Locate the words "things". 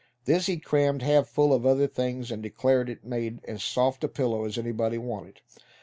1.85-2.31